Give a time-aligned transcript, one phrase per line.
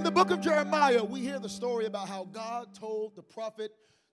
[0.00, 3.70] In the book of Jeremiah, we hear the story about how God told the prophet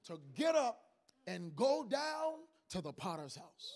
[0.08, 0.82] to get up
[1.26, 2.34] and go down
[2.72, 3.74] to the potter's house.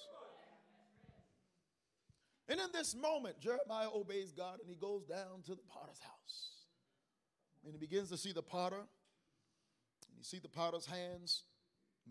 [2.49, 6.65] And in this moment, Jeremiah obeys God and he goes down to the potter's house.
[7.63, 8.75] And he begins to see the potter.
[8.75, 11.45] And you see the potter's hands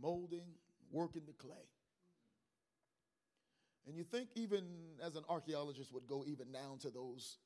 [0.00, 0.54] molding,
[0.90, 1.68] working the clay.
[3.86, 4.64] And you think, even
[5.04, 7.36] as an archaeologist would go even down to those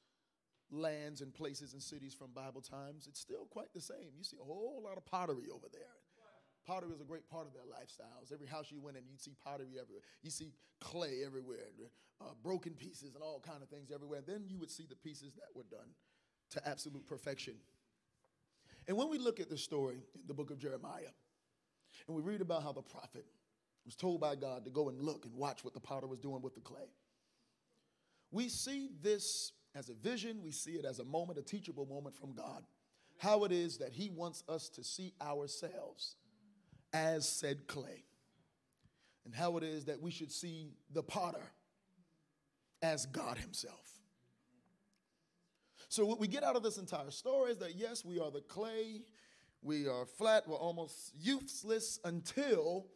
[0.70, 4.12] lands and places and cities from Bible times, it's still quite the same.
[4.16, 5.82] You see a whole lot of pottery over there.
[6.66, 8.32] Pottery is a great part of their lifestyles.
[8.32, 10.02] Every house you went in, you'd see pottery everywhere.
[10.22, 11.68] You see clay everywhere,
[12.20, 14.22] uh, broken pieces and all kind of things everywhere.
[14.26, 15.88] Then you would see the pieces that were done
[16.50, 17.54] to absolute perfection.
[18.88, 21.12] And when we look at the story in the book of Jeremiah,
[22.06, 23.26] and we read about how the prophet
[23.84, 26.42] was told by God to go and look and watch what the potter was doing
[26.42, 26.88] with the clay,
[28.30, 32.16] we see this as a vision, we see it as a moment, a teachable moment
[32.16, 32.62] from God.
[33.18, 36.16] How it is that He wants us to see ourselves
[36.92, 38.04] as said clay,
[39.24, 41.52] and how it is that we should see the potter
[42.82, 43.98] as God Himself.
[45.88, 48.40] So, what we get out of this entire story is that yes, we are the
[48.42, 49.02] clay,
[49.62, 52.86] we are flat, we're almost useless until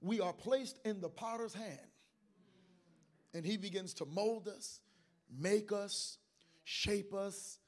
[0.00, 1.78] we are placed in the potter's hand.
[3.34, 4.80] And He begins to mold us,
[5.36, 6.18] make us,
[6.68, 7.60] shape us,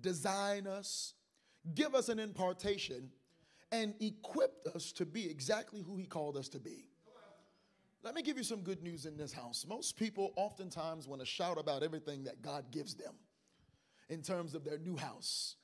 [0.00, 1.14] design us,
[1.74, 3.10] give us an impartation
[3.72, 6.88] and equipped us to be exactly who He called us to be.
[8.04, 9.66] Let me give you some good news in this house.
[9.68, 13.14] Most people oftentimes want to shout about everything that God gives them
[14.08, 15.56] in terms of their new house,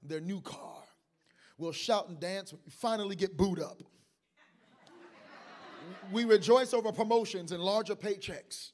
[0.00, 0.84] their new car.
[1.56, 3.82] We'll shout and dance when we finally get booed up.
[6.12, 8.70] we rejoice over promotions and larger paychecks.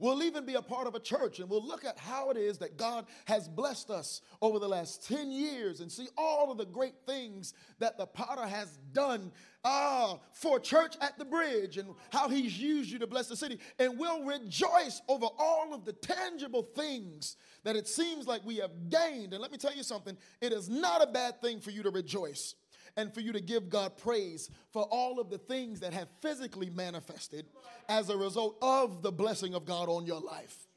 [0.00, 2.58] We'll even be a part of a church and we'll look at how it is
[2.58, 6.66] that God has blessed us over the last 10 years and see all of the
[6.66, 9.32] great things that the potter has done
[9.64, 13.58] uh, for church at the bridge and how he's used you to bless the city.
[13.80, 18.70] And we'll rejoice over all of the tangible things that it seems like we have
[18.88, 19.32] gained.
[19.32, 21.90] And let me tell you something it is not a bad thing for you to
[21.90, 22.54] rejoice
[22.96, 26.70] and for you to give God praise for all of the things that have physically
[26.70, 27.46] manifested
[27.88, 30.68] as a result of the blessing of God on your life.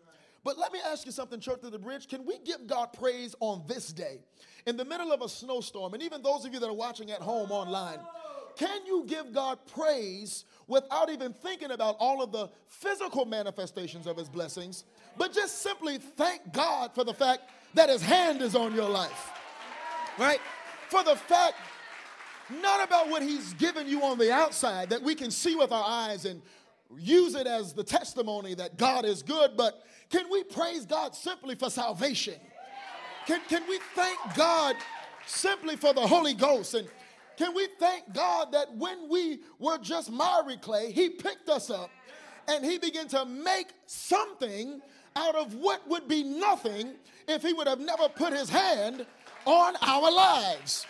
[0.44, 2.07] But let me ask you something, Church of the Bridge.
[2.07, 4.19] Can we give God praise on this day
[4.66, 5.94] in the middle of a snowstorm?
[5.94, 7.99] And even those of you that are watching at home online,
[8.55, 14.17] can you give God praise without even thinking about all of the physical manifestations of
[14.17, 14.83] His blessings,
[15.17, 17.43] but just simply thank God for the fact
[17.75, 19.31] that His hand is on your life?
[20.17, 20.39] Right?
[20.89, 21.55] For the fact
[22.62, 25.84] not about what he's given you on the outside that we can see with our
[25.85, 26.41] eyes and
[26.97, 31.56] use it as the testimony that God is good, but can we praise God simply
[31.56, 32.35] for salvation?
[33.28, 34.75] Can, can we thank God
[35.25, 36.73] simply for the Holy Ghost?
[36.73, 36.88] And
[37.38, 41.90] can we thank God that when we were just miry clay, he picked us up
[42.47, 44.81] and he began to make something
[45.16, 46.94] out of what would be nothing
[47.28, 49.06] if he would have never put his hand
[49.45, 50.85] on our lives.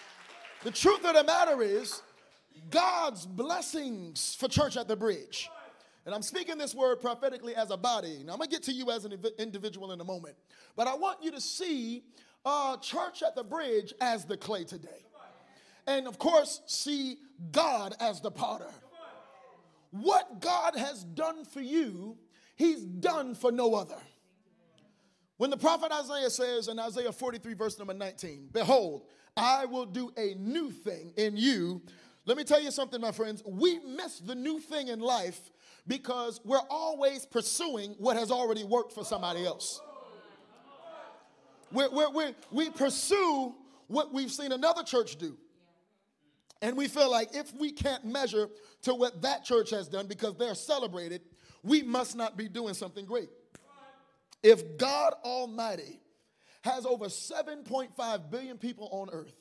[0.63, 2.01] The truth of the matter is,
[2.69, 5.49] God's blessings for church at the bridge.
[6.05, 8.23] And I'm speaking this word prophetically as a body.
[8.25, 10.35] Now, I'm going to get to you as an individual in a moment.
[10.75, 12.03] But I want you to see
[12.45, 15.05] uh, church at the bridge as the clay today.
[15.87, 17.17] And of course, see
[17.51, 18.69] God as the potter.
[19.91, 22.17] What God has done for you,
[22.55, 23.97] He's done for no other.
[25.37, 29.07] When the prophet Isaiah says in Isaiah 43, verse number 19, Behold,
[29.37, 31.81] I will do a new thing in you.
[32.25, 33.41] Let me tell you something, my friends.
[33.45, 35.39] We miss the new thing in life
[35.87, 39.81] because we're always pursuing what has already worked for somebody else.
[41.71, 43.55] We're, we're, we pursue
[43.87, 45.37] what we've seen another church do.
[46.61, 48.49] And we feel like if we can't measure
[48.83, 51.21] to what that church has done because they're celebrated,
[51.63, 53.29] we must not be doing something great.
[54.43, 55.99] If God Almighty
[56.61, 59.33] has over 7.5 billion people on earth.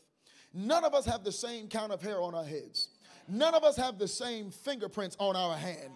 [0.53, 2.89] None of us have the same count of hair on our heads.
[3.29, 5.93] None of us have the same fingerprints on our hand.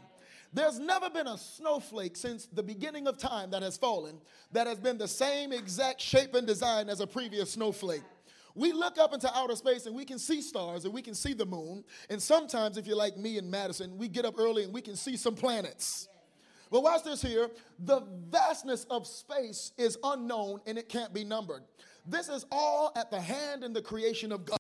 [0.53, 4.21] There's never been a snowflake since the beginning of time that has fallen
[4.53, 8.05] that has been the same exact shape and design as a previous snowflake.
[8.55, 11.33] We look up into outer space and we can see stars and we can see
[11.33, 11.83] the moon.
[12.09, 14.95] And sometimes, if you're like me and Madison, we get up early and we can
[14.95, 16.09] see some planets.
[16.75, 17.51] But watch this here.
[17.85, 18.01] The
[18.31, 21.63] vastness of space is unknown and it can't be numbered.
[22.05, 24.59] This is all at the hand and the creation of God.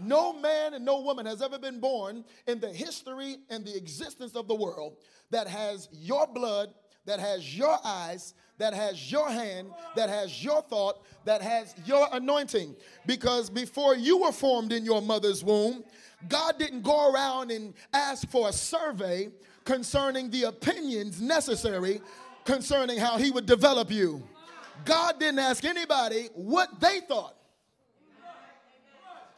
[0.00, 4.36] No man and no woman has ever been born in the history and the existence
[4.36, 4.98] of the world
[5.30, 6.74] that has your blood,
[7.06, 12.06] that has your eyes, that has your hand, that has your thought, that has your
[12.12, 12.76] anointing.
[13.04, 15.82] Because before you were formed in your mother's womb,
[16.28, 19.30] God didn't go around and ask for a survey
[19.64, 22.00] concerning the opinions necessary
[22.44, 24.22] concerning how He would develop you.
[24.84, 27.36] God didn't ask anybody what they thought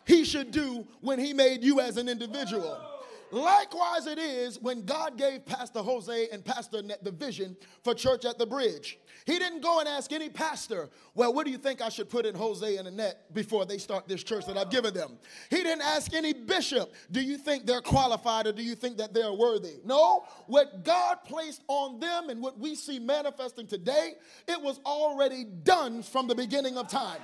[0.06, 2.93] He should do when He made you as an individual.
[3.34, 8.24] Likewise, it is when God gave Pastor Jose and Pastor Net the vision for Church
[8.24, 8.96] at the Bridge.
[9.26, 12.26] He didn't go and ask any pastor, Well, what do you think I should put
[12.26, 15.18] in Jose and Annette before they start this church that I've given them?
[15.50, 19.12] He didn't ask any bishop, Do you think they're qualified or do you think that
[19.12, 19.80] they're worthy?
[19.84, 24.12] No, what God placed on them and what we see manifesting today,
[24.46, 27.20] it was already done from the beginning of time.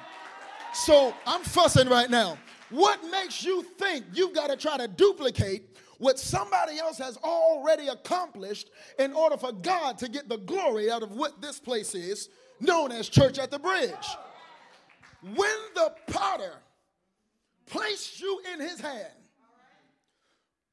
[0.73, 2.37] So I'm fussing right now.
[2.71, 7.89] What makes you think you've got to try to duplicate what somebody else has already
[7.89, 12.31] accomplished in order for God to get the glory out of what this place is
[12.59, 14.17] known as Church at the Bridge.
[15.23, 16.55] When the potter
[17.67, 19.13] placed you in his hand,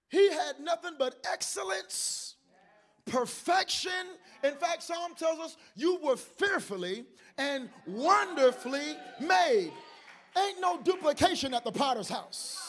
[0.10, 2.36] he had nothing but excellence,
[3.06, 3.92] perfection.
[4.46, 7.06] In fact, Psalm tells us you were fearfully
[7.38, 9.74] and wonderfully made.
[10.38, 12.67] Ain't no duplication at the potter's house.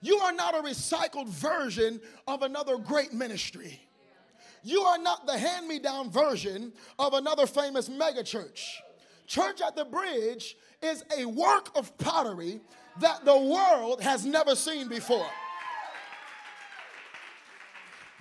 [0.00, 3.80] You are not a recycled version of another great ministry.
[4.62, 8.60] You are not the hand me down version of another famous megachurch.
[9.26, 12.60] Church at the Bridge is a work of pottery
[13.00, 15.26] that the world has never seen before.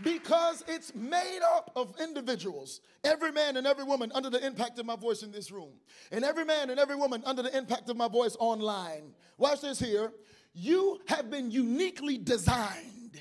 [0.02, 4.86] Because it's made up of individuals, every man and every woman under the impact of
[4.86, 5.72] my voice in this room,
[6.12, 9.14] and every man and every woman under the impact of my voice online.
[9.38, 10.14] Watch this here.
[10.54, 13.20] You have been uniquely designed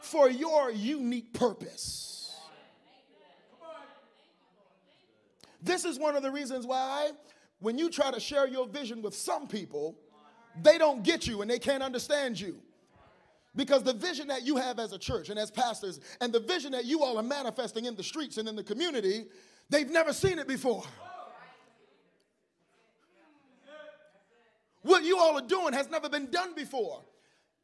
[0.00, 2.34] for your unique purpose.
[5.62, 7.10] This is one of the reasons why,
[7.60, 9.96] when you try to share your vision with some people,
[10.62, 12.60] they don't get you and they can't understand you.
[13.56, 16.72] Because the vision that you have as a church and as pastors, and the vision
[16.72, 19.26] that you all are manifesting in the streets and in the community,
[19.68, 20.84] they've never seen it before.
[24.82, 27.02] What you all are doing has never been done before.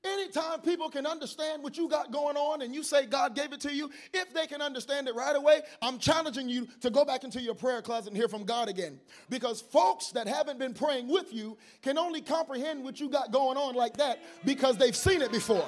[0.05, 3.61] Anytime people can understand what you got going on and you say God gave it
[3.63, 7.25] to you, if they can understand it right away, I'm challenging you to go back
[7.25, 9.01] into your prayer closet and hear from God again.
[9.31, 13.57] Because folks that haven't been praying with you can only comprehend what you got going
[13.57, 15.67] on like that because they've seen it before.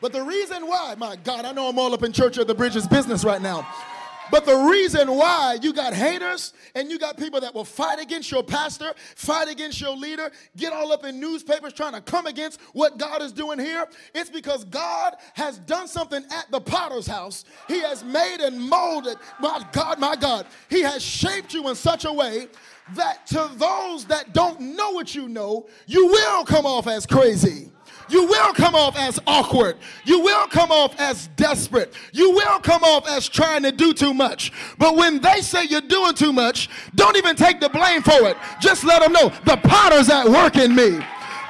[0.00, 2.54] But the reason why, my God, I know I'm all up in Church of the
[2.54, 3.68] Bridges business right now.
[4.30, 8.30] But the reason why you got haters and you got people that will fight against
[8.30, 12.60] your pastor, fight against your leader, get all up in newspapers trying to come against
[12.72, 17.44] what God is doing here, it's because God has done something at the potter's house.
[17.68, 22.04] He has made and molded, my God, my God, He has shaped you in such
[22.04, 22.48] a way
[22.94, 27.70] that to those that don't know what you know, you will come off as crazy.
[28.10, 29.76] You will come off as awkward.
[30.04, 31.94] You will come off as desperate.
[32.12, 34.52] You will come off as trying to do too much.
[34.78, 38.36] But when they say you're doing too much, don't even take the blame for it.
[38.60, 41.00] Just let them know the potter's at work in me.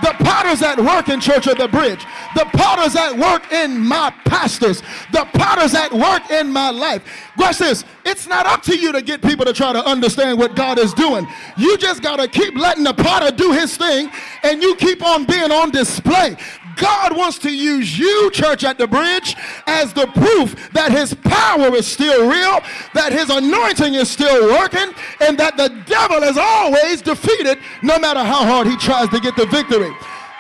[0.02, 2.04] The potter's at work in Church of the Bridge.
[2.34, 4.82] The potter's at work in my pastors.
[5.12, 7.02] The potter's at work in my life.
[7.36, 7.84] Watch this.
[8.04, 10.94] It's not up to you to get people to try to understand what God is
[10.94, 11.26] doing.
[11.56, 14.10] You just got to keep letting the potter do his thing
[14.42, 16.36] and you keep on being on display.
[16.80, 21.76] God wants to use you, church at the bridge, as the proof that his power
[21.76, 22.60] is still real,
[22.94, 28.20] that his anointing is still working, and that the devil is always defeated no matter
[28.20, 29.92] how hard he tries to get the victory.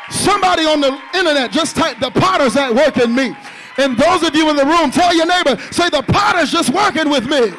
[0.08, 3.36] Somebody on the internet just type the potter's at work in me.
[3.76, 7.10] And those of you in the room, tell your neighbor, say the potter's just working
[7.10, 7.52] with me.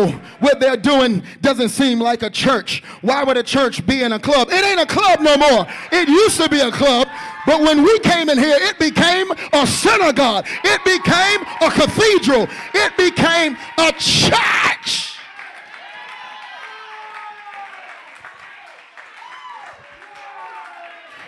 [0.00, 2.82] Oh, what they're doing doesn't seem like a church.
[3.02, 4.48] Why would a church be in a club?
[4.50, 5.66] It ain't a club no more.
[5.92, 7.08] It used to be a club,
[7.46, 10.46] but when we came in here, it became a synagogue.
[10.64, 12.48] It became a cathedral.
[12.74, 15.09] It became a church.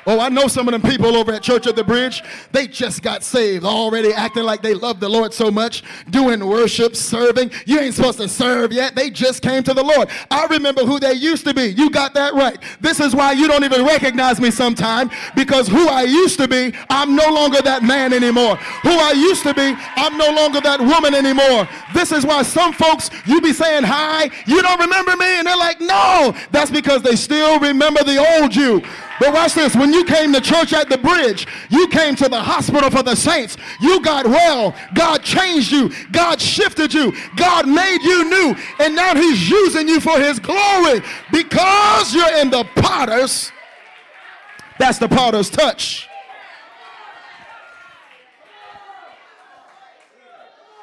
[0.07, 2.23] Oh, I know some of them people over at Church of the Bridge.
[2.51, 6.97] They just got saved, already acting like they love the Lord so much, doing worship,
[6.97, 7.53] serving.
[7.67, 8.97] You ain't supposed to serve yet.
[8.97, 10.09] They just came to the Lord.
[10.31, 11.67] I remember who they used to be.
[11.67, 12.59] You got that right.
[12.81, 16.75] This is why you don't even recognize me sometime because who I used to be,
[16.91, 18.57] I'm no longer that man anymore.
[18.57, 21.69] Who I used to be, I'm no longer that woman anymore.
[21.95, 25.57] This is why some folks, you be saying hi, you don't remember me, and they're
[25.57, 26.35] like, no.
[26.51, 28.83] That's because they still remember the old you.
[29.23, 29.77] But watch this.
[29.77, 33.15] When you came to church at the bridge, you came to the hospital for the
[33.15, 33.57] saints.
[33.81, 34.75] You got well.
[34.95, 35.93] God changed you.
[36.11, 37.13] God shifted you.
[37.37, 38.57] God made you new.
[38.81, 43.53] And now he's using you for his glory because you're in the potter's.
[44.81, 46.09] That's the potter's touch.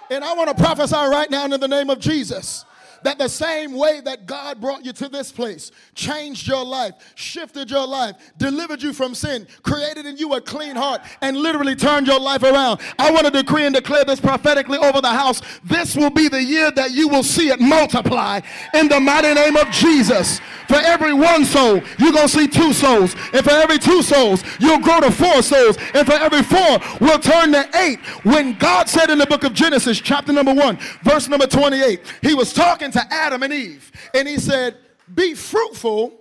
[0.09, 2.63] And I want to prophesy right now in the name of Jesus
[3.03, 7.69] that the same way that God brought you to this place, changed your life, shifted
[7.69, 12.07] your life, delivered you from sin, created in you a clean heart, and literally turned
[12.07, 12.79] your life around.
[12.97, 15.41] I want to decree and declare this prophetically over the house.
[15.63, 18.41] This will be the year that you will see it multiply
[18.73, 20.39] in the mighty name of Jesus.
[20.67, 23.15] For every one soul, you're going to see two souls.
[23.33, 25.77] And for every two souls, you'll grow to four souls.
[25.95, 27.99] And for every four, we'll turn to eight.
[28.23, 32.35] When God said in the book of Genesis, chapter number one, verse number 28, he
[32.35, 33.91] was talking to Adam and Eve.
[34.13, 34.77] And he said,
[35.13, 36.13] Be fruitful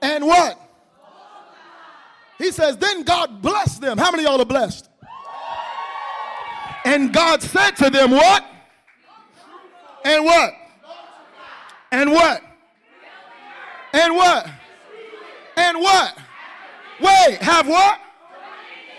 [0.00, 0.60] and what?
[2.38, 3.98] He says, Then God blessed them.
[3.98, 4.88] How many y'all are blessed?
[6.84, 8.44] And God said to them, What?
[10.04, 10.52] And what?
[11.90, 12.42] And what?
[13.92, 14.50] And what?
[15.56, 16.18] And what?
[17.00, 18.00] Wait, have what?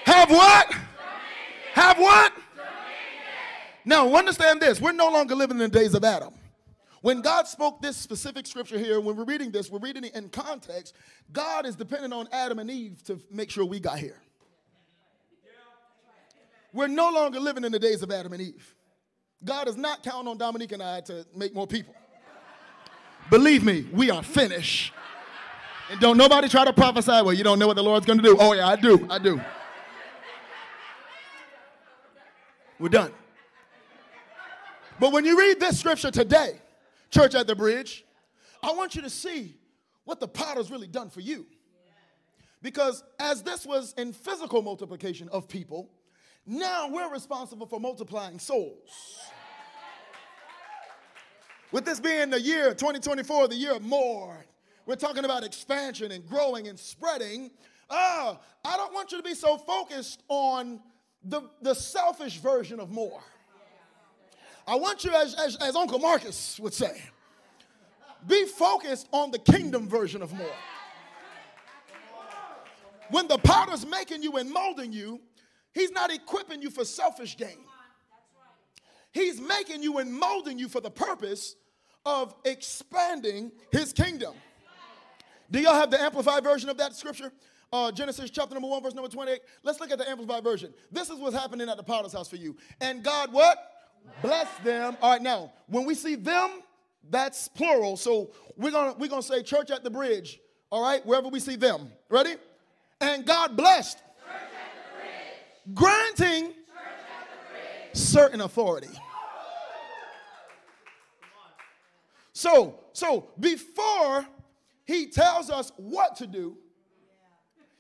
[0.06, 0.74] Have what?
[1.74, 2.34] Have what?
[3.84, 4.82] Now, understand this.
[4.82, 6.34] We're no longer living in the days of Adam.
[7.06, 10.28] When God spoke this specific scripture here, when we're reading this, we're reading it in
[10.30, 10.96] context.
[11.32, 14.20] God is dependent on Adam and Eve to make sure we got here.
[16.74, 18.74] We're no longer living in the days of Adam and Eve.
[19.44, 21.94] God is not counting on Dominique and I to make more people.
[23.30, 24.92] Believe me, we are finished.
[25.92, 28.26] And don't nobody try to prophesy, well, you don't know what the Lord's going to
[28.26, 28.36] do.
[28.40, 29.06] Oh, yeah, I do.
[29.12, 29.40] I do.
[32.80, 33.14] We're done.
[35.00, 36.62] But when you read this scripture today,
[37.12, 38.06] Church at the Bridge,
[38.62, 39.56] I want you to see
[40.06, 41.46] what the potter's really done for you.
[42.62, 45.92] Because as this was in physical multiplication of people,
[46.46, 49.20] now we're responsible for multiplying souls.
[51.72, 54.46] With this being the year 2024, the year of more,
[54.86, 57.52] we're talking about expansion and growing and spreading.
[57.90, 60.80] Ah, I don't want you to be so focused on
[61.24, 63.22] the, the selfish version of more.
[64.68, 67.02] I want you, as, as, as Uncle Marcus would say,
[68.28, 70.56] be focused on the kingdom version of more.
[73.12, 75.22] When the potter's making you and molding you,
[75.74, 77.60] he's not equipping you for selfish gain.
[79.12, 81.56] He's making you and molding you for the purpose
[82.06, 84.34] of expanding his kingdom.
[85.52, 87.32] Do y'all have the amplified version of that scripture?
[87.72, 89.40] Uh, Genesis chapter number 1, verse number 28.
[89.64, 90.74] Let's look at the amplified version.
[90.92, 92.56] This is what's happening at the potter's house for you.
[92.82, 93.75] And God, what?
[94.22, 94.98] Bless them.
[95.02, 96.62] All right, now, when we see them,
[97.10, 97.98] that's plural.
[97.98, 100.40] So we're gonna we're gonna say church at the bridge.
[100.72, 101.92] All right, wherever we see them.
[102.10, 102.36] Ready?
[103.00, 104.00] And God blessed.
[105.74, 106.54] Granting
[107.94, 108.90] certain authority.
[112.34, 114.26] So, so before
[114.84, 116.58] he tells us what to do,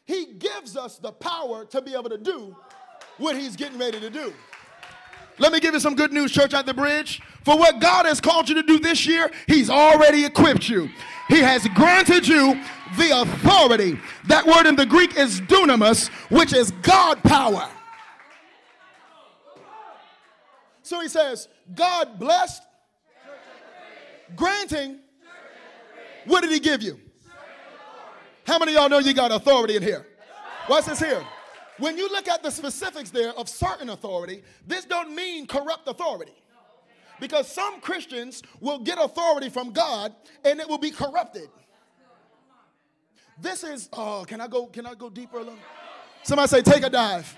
[0.05, 2.55] he gives us the power to be able to do
[3.17, 4.33] what he's getting ready to do.
[5.37, 7.21] Let me give you some good news, church at the bridge.
[7.43, 10.89] For what God has called you to do this year, He's already equipped you.
[11.27, 12.61] He has granted you
[12.97, 13.99] the authority.
[14.27, 17.69] That word in the Greek is dunamis, which is God power.
[20.83, 22.61] So he says, God blessed,
[24.35, 24.99] granting.
[26.25, 26.99] What did he give you?
[28.45, 30.05] How many y'all know you got authority in here?
[30.67, 31.25] What's this here?
[31.77, 36.33] When you look at the specifics there of certain authority, this don't mean corrupt authority.
[37.19, 40.13] Because some Christians will get authority from God
[40.43, 41.49] and it will be corrupted.
[43.39, 45.59] This is oh, can I go can I go deeper a little?
[46.23, 47.37] Somebody say take a dive.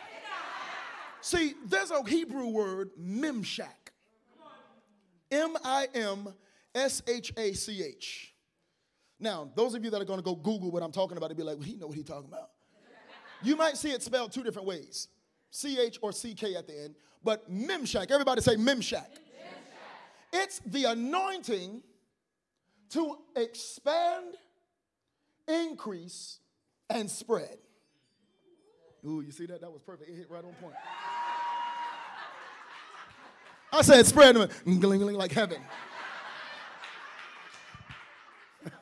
[1.22, 3.68] See, there's a Hebrew word, mimshak.
[5.32, 6.34] M I M
[6.74, 8.34] S H A C H.
[9.20, 11.38] Now, those of you that are going to go Google what I'm talking about, and
[11.38, 12.50] be like, well, he know what he's talking about.
[13.44, 15.08] You might see it spelled two different ways
[15.52, 19.08] CH or CK at the end, but Mimshak, everybody say Mimshak.
[20.34, 21.82] It's the anointing
[22.90, 24.36] to expand,
[25.48, 26.40] increase,
[26.90, 27.58] and spread.
[29.06, 29.62] Ooh, you see that?
[29.62, 30.10] That was perfect.
[30.10, 30.74] It hit right on point.
[33.72, 35.62] I said spread mm, like heaven.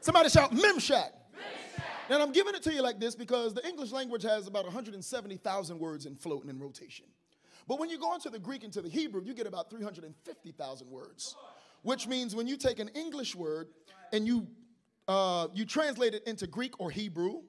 [0.00, 1.10] Somebody shout Mimshak.
[2.08, 5.78] And I'm giving it to you like this because the English language has about 170,000
[5.78, 7.06] words in floating in rotation.
[7.68, 10.90] But when you go into the Greek and to the Hebrew, you get about 350,000
[10.90, 11.36] words,
[11.82, 13.68] which means when you take an English word
[14.12, 14.48] and you
[15.08, 17.42] uh, you translate it into Greek or Hebrew,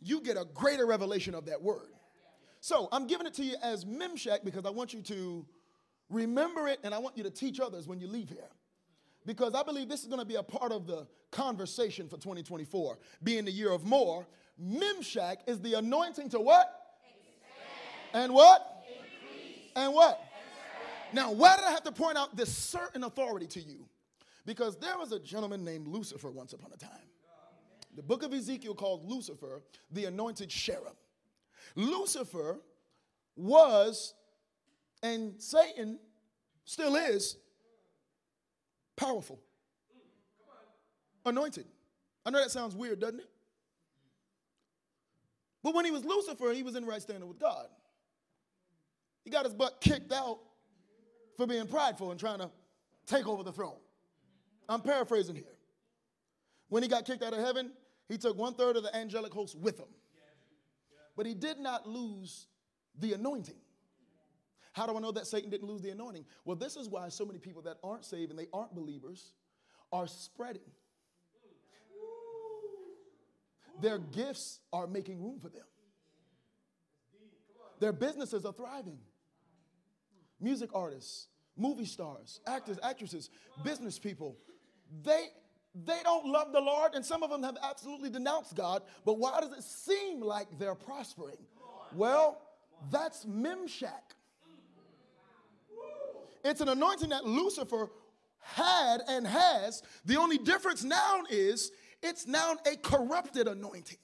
[0.00, 1.88] you get a greater revelation of that word.
[2.60, 5.46] So I'm giving it to you as Mimshak because I want you to
[6.08, 8.48] remember it and I want you to teach others when you leave here.
[9.28, 12.98] Because I believe this is going to be a part of the conversation for 2024,
[13.22, 14.26] being the year of more.
[14.58, 16.96] Mimshak is the anointing to what?
[17.04, 18.24] Expand.
[18.24, 18.86] And what?
[18.88, 19.70] Increase.
[19.76, 20.18] And what?
[21.12, 23.86] Now, why did I have to point out this certain authority to you?
[24.46, 26.90] Because there was a gentleman named Lucifer once upon a time.
[27.96, 30.96] The book of Ezekiel called Lucifer the anointed cherub.
[31.74, 32.60] Lucifer
[33.36, 34.14] was,
[35.02, 35.98] and Satan
[36.64, 37.36] still is,
[38.98, 39.40] powerful,
[41.24, 41.64] anointed.
[42.26, 43.30] I know that sounds weird, doesn't it?
[45.62, 47.66] But when he was Lucifer, he was in right standing with God.
[49.24, 50.38] He got his butt kicked out
[51.36, 52.50] for being prideful and trying to
[53.06, 53.78] take over the throne.
[54.68, 55.44] I'm paraphrasing here.
[56.68, 57.72] When he got kicked out of heaven,
[58.08, 59.88] he took one third of the angelic host with him.
[61.16, 62.46] But he did not lose
[62.98, 63.56] the anointing.
[64.72, 66.24] How do I know that Satan didn't lose the anointing?
[66.44, 69.32] Well, this is why so many people that aren't saved and they aren't believers
[69.92, 70.62] are spreading.
[73.80, 75.64] Their gifts are making room for them.
[77.80, 78.98] Their businesses are thriving.
[80.40, 83.30] Music artists, movie stars, actors, actresses,
[83.64, 84.36] business people,
[85.02, 85.28] they
[85.84, 89.40] they don't love the Lord, and some of them have absolutely denounced God, but why
[89.40, 91.36] does it seem like they're prospering?
[91.94, 92.40] Well,
[92.90, 94.16] that's Mimshak.
[96.48, 97.90] It's an anointing that Lucifer
[98.40, 99.82] had and has.
[100.04, 101.70] The only difference now is
[102.02, 103.98] it's now a corrupted anointing.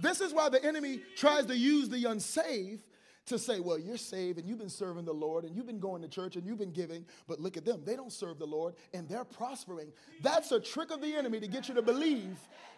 [0.00, 2.84] This is why the enemy tries to use the unsaved
[3.26, 6.02] to say, well, you're saved and you've been serving the Lord and you've been going
[6.02, 7.82] to church and you've been giving, but look at them.
[7.84, 9.92] They don't serve the Lord and they're prospering.
[10.20, 12.36] That's a trick of the enemy to get you to believe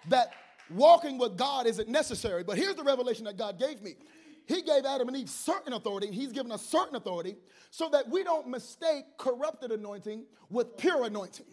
[0.09, 0.33] that
[0.71, 2.45] walking with God isn't necessary.
[2.45, 3.95] But here's the revelation that God gave me.
[4.47, 7.37] He gave Adam and Eve certain authority, He's given us certain authority
[7.71, 11.47] so that we don't mistake corrupted anointing with pure anointing.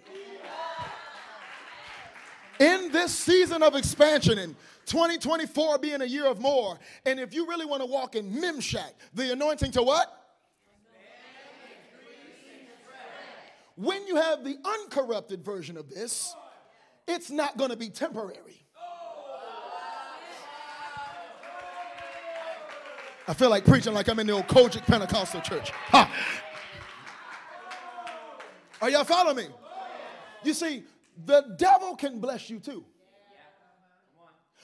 [2.59, 6.77] In this season of expansion and 2024 being a year of more.
[7.05, 10.17] And if you really want to walk in Mimshak, the anointing to what?
[13.75, 16.35] When you have the uncorrupted version of this,
[17.07, 18.60] it's not going to be temporary.
[23.27, 25.71] I feel like preaching like I'm in the old COGIC Pentecostal church.
[25.71, 26.11] Ha.
[28.81, 29.47] Are y'all following me?
[30.43, 30.83] You see,
[31.25, 32.83] the devil can bless you too.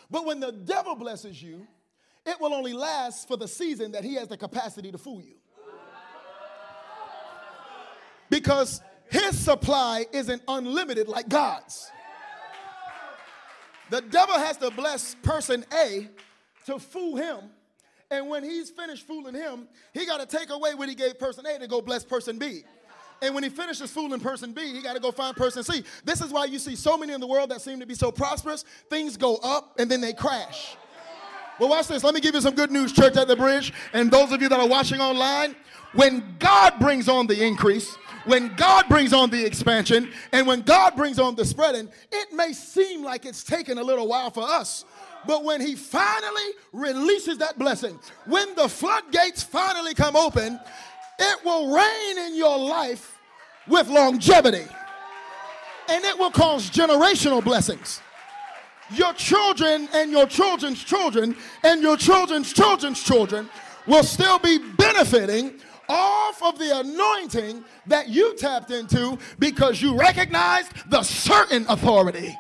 [0.10, 1.68] But when the devil blesses you,
[2.26, 5.36] it will only last for the season that he has the capacity to fool you.
[8.30, 11.90] Because his supply isn't unlimited like God's.
[13.90, 16.10] The devil has to bless person A
[16.66, 17.52] to fool him.
[18.10, 21.46] And when he's finished fooling him, he got to take away what he gave person
[21.46, 22.64] A to go bless person B.
[23.22, 25.84] And when he finishes fooling person B, he got to go find person C.
[26.06, 28.12] This is why you see so many in the world that seem to be so
[28.12, 28.64] prosperous.
[28.90, 30.78] Things go up and then they crash.
[31.60, 32.04] Well, watch this.
[32.04, 33.74] Let me give you some good news, church at the bridge.
[33.92, 35.56] And those of you that are watching online,
[35.94, 40.96] when God brings on the increase, when God brings on the expansion, and when God
[40.96, 44.86] brings on the spreading, it may seem like it's taken a little while for us.
[45.28, 50.60] But when he finally releases that blessing, when the floodgates finally come open,
[51.20, 53.20] it will reign in your life
[53.68, 54.66] with longevity.
[55.90, 58.02] And it will cause generational blessings.
[58.92, 63.50] Your children and your children's children and your children's children's children
[63.86, 65.60] will still be benefiting
[65.90, 72.38] off of the anointing that you tapped into because you recognized the certain authority.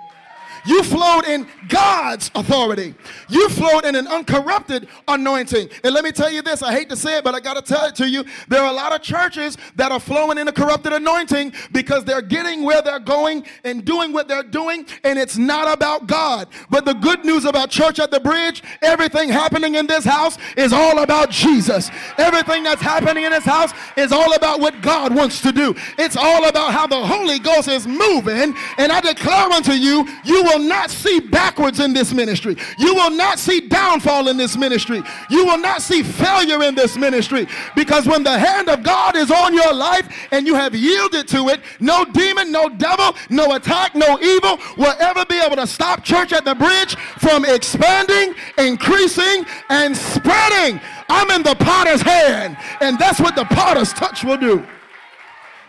[0.67, 2.93] You flowed in God's authority.
[3.29, 5.69] You flowed in an uncorrupted anointing.
[5.83, 7.61] And let me tell you this I hate to say it, but I got to
[7.61, 8.25] tell it to you.
[8.47, 12.21] There are a lot of churches that are flowing in a corrupted anointing because they're
[12.21, 16.47] getting where they're going and doing what they're doing, and it's not about God.
[16.69, 20.73] But the good news about Church at the Bridge, everything happening in this house is
[20.73, 21.89] all about Jesus.
[22.17, 25.75] Everything that's happening in this house is all about what God wants to do.
[25.97, 28.55] It's all about how the Holy Ghost is moving.
[28.77, 32.57] And I declare unto you, you will will not see backwards in this ministry.
[32.77, 35.01] You will not see downfall in this ministry.
[35.29, 37.47] You will not see failure in this ministry.
[37.75, 41.49] Because when the hand of God is on your life and you have yielded to
[41.49, 46.03] it, no demon, no devil, no attack, no evil will ever be able to stop
[46.03, 50.79] church at the bridge from expanding, increasing, and spreading.
[51.09, 54.65] I'm in the potter's hand, and that's what the potter's touch will do.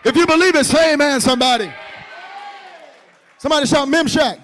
[0.03, 1.71] If you believe it, say amen, somebody.
[3.37, 4.43] Somebody shout Mimshak.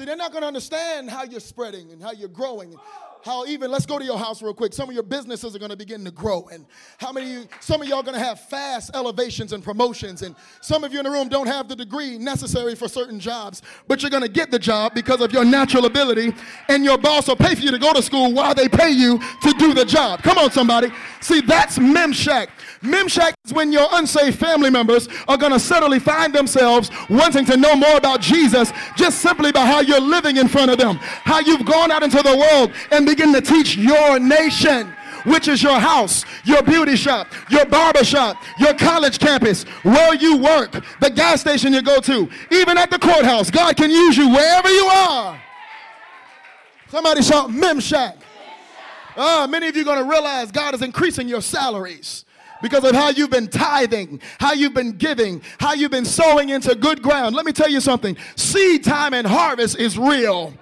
[0.00, 2.74] See, they're not going to understand how you're spreading and how you're growing
[3.22, 4.72] how even let's go to your house real quick.
[4.72, 6.66] Some of your businesses are going to begin to grow and
[6.98, 10.92] how many some of y'all going to have fast elevations and promotions and some of
[10.92, 14.22] you in the room don't have the degree necessary for certain jobs but you're going
[14.22, 16.32] to get the job because of your natural ability
[16.68, 19.18] and your boss will pay for you to go to school while they pay you
[19.42, 20.22] to do the job.
[20.22, 20.90] Come on somebody.
[21.20, 22.48] See that's mimshak
[22.82, 27.56] mimshak is when your unsaved family members are going to suddenly find themselves wanting to
[27.56, 31.40] know more about jesus just simply by how you're living in front of them how
[31.40, 34.92] you've gone out into the world and begin to teach your nation
[35.24, 40.38] which is your house, your beauty shop, your barber shop, your college campus, where you
[40.38, 43.50] work, the gas station you go to, even at the courthouse.
[43.50, 45.40] God can use you wherever you are.
[46.88, 48.16] Somebody shout Mimshak.
[49.16, 52.24] Ah, many of you are going to realize God is increasing your salaries
[52.62, 56.74] because of how you've been tithing, how you've been giving, how you've been sowing into
[56.74, 57.34] good ground.
[57.34, 60.54] Let me tell you something seed time and harvest is real.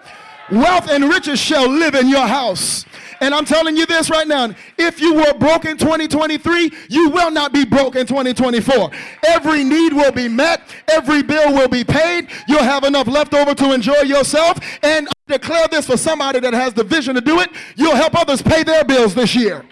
[0.51, 2.87] Wealth and riches shall live in your house.
[3.21, 7.31] And I'm telling you this right now if you were broke in 2023, you will
[7.31, 8.91] not be broke in 2024.
[9.27, 12.29] Every need will be met, every bill will be paid.
[12.47, 14.59] You'll have enough left over to enjoy yourself.
[14.83, 18.19] And I declare this for somebody that has the vision to do it you'll help
[18.19, 19.65] others pay their bills this year.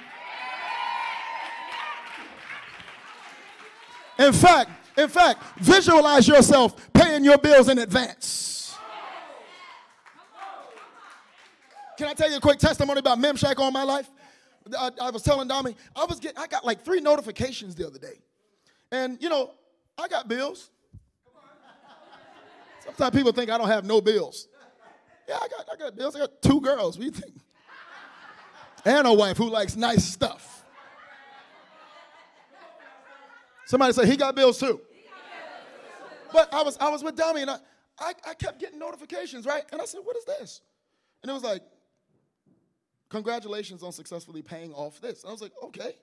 [4.18, 8.74] In fact, in fact, visualize yourself paying your bills in advance.
[11.98, 14.11] Can I tell you a quick testimony about Mimshak on my life?
[14.79, 17.98] I, I was telling Dami, I was getting, I got like three notifications the other
[17.98, 18.20] day.
[18.90, 19.52] And you know,
[19.96, 20.70] I got bills.
[22.85, 24.48] Sometimes people think I don't have no bills.
[25.29, 26.14] Yeah, I got, I got bills.
[26.14, 26.96] I got two girls.
[26.96, 27.35] What do you think?
[28.85, 30.56] And a wife who likes nice stuff.
[33.66, 34.81] Somebody say he got bills too.
[36.33, 37.59] But I was I was with Dummy and I,
[37.98, 39.64] I, I kept getting notifications, right?
[39.70, 40.61] And I said, what is this?
[41.22, 41.62] And it was like,
[43.09, 45.22] Congratulations on successfully paying off this.
[45.22, 45.94] And I was like, okay.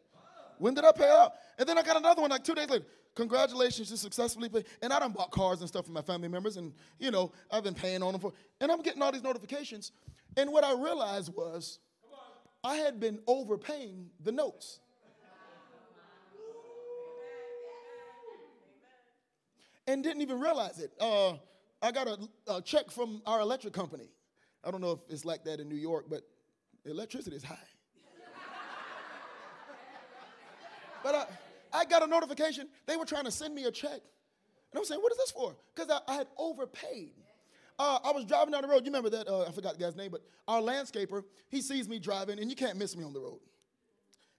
[0.58, 1.34] When did I pay off?
[1.58, 2.86] And then I got another one like two days later.
[3.16, 4.66] Congratulations, you successfully paid.
[4.82, 7.64] And I done bought cars and stuff for my family members, and you know, I've
[7.64, 8.34] been paying on them for.
[8.60, 9.92] And I'm getting all these notifications.
[10.38, 11.80] And what I realized was
[12.64, 14.80] I had been overpaying the notes.
[19.88, 20.94] And didn't even realize it.
[21.00, 21.34] Uh,
[21.82, 22.18] I got a,
[22.48, 24.10] a check from our electric company.
[24.64, 26.22] I don't know if it's like that in New York, but
[26.86, 27.56] electricity is high.
[31.04, 32.70] but I, I got a notification.
[32.88, 33.92] They were trying to send me a check.
[33.92, 35.56] And I was saying, what is this for?
[35.76, 37.12] Because I, I, had overpaid.
[37.78, 38.86] Uh, I was driving down the road.
[38.86, 39.28] You remember that?
[39.28, 42.56] Uh, I forgot the guy's name, but our landscaper, he sees me driving, and you
[42.56, 43.40] can't miss me on the road.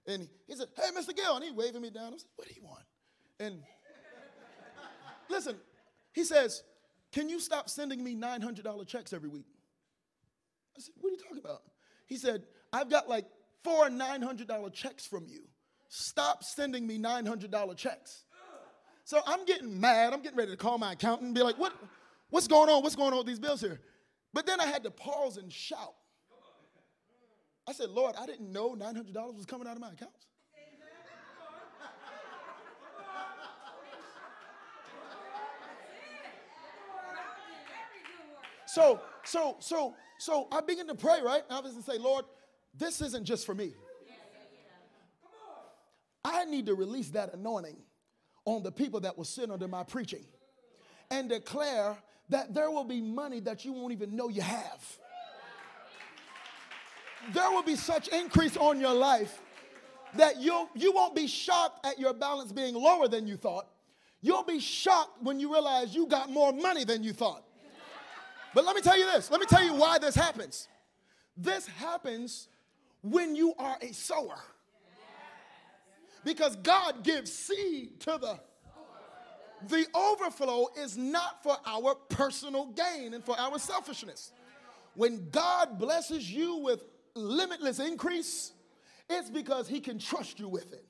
[0.07, 1.15] And he said, hey, Mr.
[1.15, 1.35] Gill.
[1.35, 2.13] And he waving me down.
[2.13, 2.83] I said, what do you want?
[3.39, 3.61] And
[5.29, 5.55] listen,
[6.13, 6.63] he says,
[7.11, 9.47] can you stop sending me $900 checks every week?
[10.77, 11.61] I said, what are you talking about?
[12.07, 13.25] He said, I've got like
[13.63, 15.41] four $900 checks from you.
[15.87, 18.25] Stop sending me $900 checks.
[19.05, 20.13] So I'm getting mad.
[20.13, 21.73] I'm getting ready to call my accountant and be like, what,
[22.31, 22.81] what's going on?
[22.81, 23.79] What's going on with these bills here?
[24.33, 25.93] But then I had to pause and shout.
[27.67, 30.11] I said, Lord, I didn't know $900 was coming out of my account.
[38.75, 41.43] So, so, so so I begin to pray, right?
[41.49, 42.25] And I was to say, Lord,
[42.77, 43.71] this isn't just for me.
[46.25, 47.77] I need to release that anointing
[48.43, 50.25] on the people that will sit under my preaching
[51.09, 51.95] and declare
[52.27, 54.97] that there will be money that you won't even know you have.
[57.33, 59.41] There will be such increase on your life
[60.15, 63.67] that you'll, you won't be shocked at your balance being lower than you thought.
[64.21, 67.45] You'll be shocked when you realize you got more money than you thought.
[68.55, 69.29] But let me tell you this.
[69.29, 70.69] Let me tell you why this happens.
[71.35, 72.47] This happens
[73.03, 74.39] when you are a sower.
[76.23, 78.39] Because God gives seed to the
[79.67, 84.31] the overflow is not for our personal gain and for our selfishness.
[84.95, 86.83] When God blesses you with
[87.15, 88.51] limitless increase,
[89.09, 90.85] it's because He can trust you with it.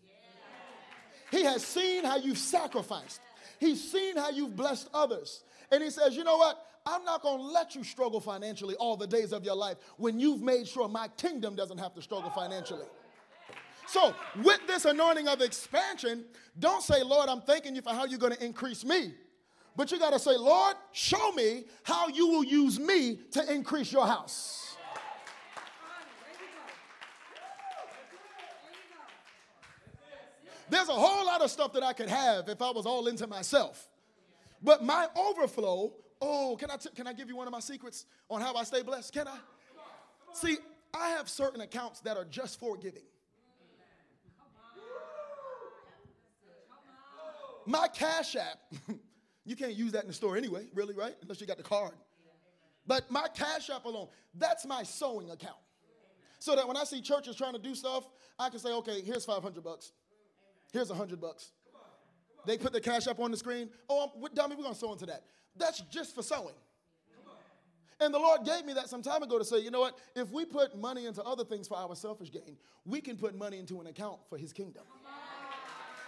[1.31, 3.21] He has seen how you've sacrificed,
[3.59, 5.43] He's seen how you've blessed others.
[5.71, 6.61] And He says, You know what?
[6.85, 10.19] I'm not going to let you struggle financially all the days of your life when
[10.19, 12.85] you've made sure my kingdom doesn't have to struggle financially.
[13.87, 16.25] So, with this anointing of expansion,
[16.59, 19.13] don't say, Lord, I'm thanking you for how you're going to increase me.
[19.75, 23.91] But you got to say, Lord, show me how you will use me to increase
[23.91, 24.77] your house.
[30.69, 33.27] There's a whole lot of stuff that I could have if I was all into
[33.27, 33.87] myself.
[34.63, 35.93] But my overflow,
[36.25, 38.63] oh, can I, t- can I give you one of my secrets on how I
[38.63, 39.13] stay blessed?
[39.13, 39.37] Can I?
[40.33, 40.57] See,
[40.93, 43.03] I have certain accounts that are just for giving.
[47.65, 48.59] My Cash App,
[49.45, 51.15] you can't use that in the store anyway, really, right?
[51.21, 51.93] Unless you got the card.
[52.85, 55.57] But my Cash App alone, that's my sowing account.
[56.37, 58.07] So that when I see churches trying to do stuff,
[58.37, 59.93] I can say, okay, here's 500 bucks.
[60.71, 61.51] Here's 100 bucks.
[62.45, 63.69] They put the cash up on the screen.
[63.89, 65.23] Oh, I'm, dummy, we're going to sow into that.
[65.57, 66.55] That's just for sowing.
[67.99, 69.97] And the Lord gave me that some time ago to say, you know what?
[70.15, 73.57] If we put money into other things for our selfish gain, we can put money
[73.57, 74.83] into an account for His kingdom.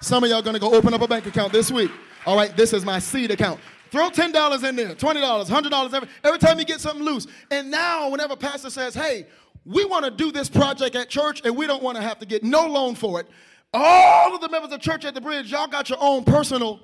[0.02, 1.89] Some of y'all gonna go open up a bank account this week.
[2.26, 3.60] All right, this is my seed account.
[3.89, 7.26] Throw $10 in there, $20, $100 every, every time you get something loose.
[7.50, 9.26] And now, whenever pastor says, hey,
[9.65, 12.26] we want to do this project at church and we don't want to have to
[12.26, 13.28] get no loan for it,
[13.73, 16.80] all of the members of church at the bridge, y'all got your own personal.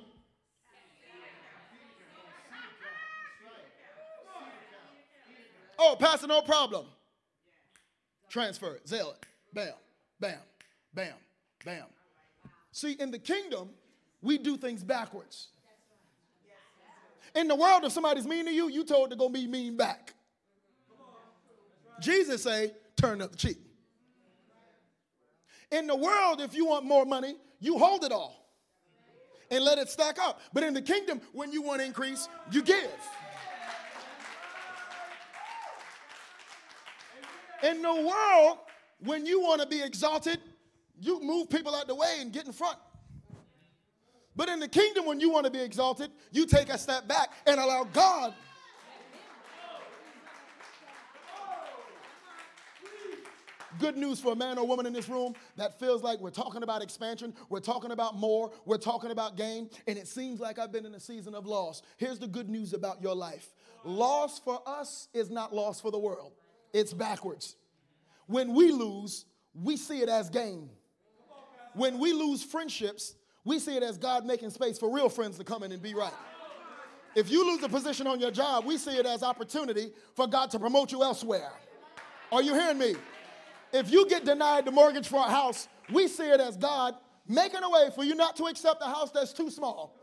[5.78, 6.86] Oh, Pastor, no problem.
[8.28, 9.26] Transfer it, Zelle it.
[9.52, 9.72] Bam,
[10.20, 10.38] bam,
[10.94, 11.14] bam,
[11.64, 11.84] bam.
[12.72, 13.70] See, in the kingdom,
[14.22, 15.48] we do things backwards.
[17.34, 20.14] In the world, if somebody's mean to you, you told to go be mean back.
[22.00, 23.58] Jesus say, turn up the cheek.
[25.70, 28.44] In the world, if you want more money, you hold it all
[29.50, 30.40] and let it stack up.
[30.52, 32.90] But in the kingdom, when you want increase, you give.
[37.62, 38.58] In the world,
[39.00, 40.38] when you want to be exalted,
[41.00, 42.78] you move people out the way and get in front.
[44.36, 47.30] But in the kingdom, when you want to be exalted, you take a step back
[47.46, 48.34] and allow God
[53.78, 56.62] good news for a man or woman in this room that feels like we're talking
[56.62, 60.72] about expansion, we're talking about more, we're talking about gain, and it seems like I've
[60.72, 61.82] been in a season of loss.
[61.96, 63.48] Here's the good news about your life
[63.84, 66.32] loss for us is not loss for the world,
[66.72, 67.56] it's backwards.
[68.26, 70.70] When we lose, we see it as gain.
[71.74, 75.44] When we lose friendships, we see it as God making space for real friends to
[75.44, 76.12] come in and be right.
[77.14, 80.50] If you lose a position on your job, we see it as opportunity for God
[80.50, 81.52] to promote you elsewhere.
[82.32, 82.94] Are you hearing me?
[83.74, 86.94] If you get denied the mortgage for a house, we see it as God
[87.26, 89.96] making a way for you not to accept a house that's too small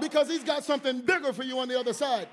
[0.00, 2.26] because He's got something bigger for you on the other side.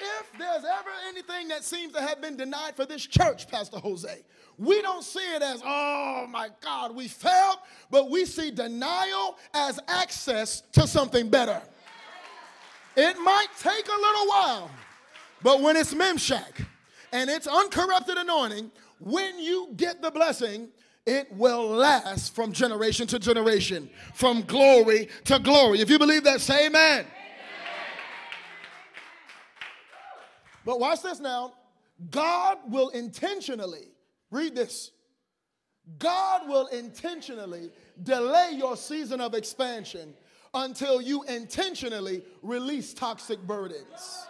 [0.00, 4.24] If there's ever anything that seems to have been denied for this church, Pastor Jose,
[4.58, 7.58] we don't see it as, oh my God, we failed,
[7.88, 11.62] but we see denial as access to something better.
[12.96, 14.70] It might take a little while,
[15.40, 16.66] but when it's Mimshak
[17.12, 20.68] and it's uncorrupted anointing, when you get the blessing,
[21.04, 25.80] it will last from generation to generation, from glory to glory.
[25.80, 27.00] If you believe that, say amen.
[27.00, 27.06] amen.
[30.64, 31.54] But watch this now.
[32.10, 33.88] God will intentionally,
[34.30, 34.90] read this.
[35.98, 37.70] God will intentionally
[38.02, 40.12] delay your season of expansion
[40.52, 44.26] until you intentionally release toxic burdens.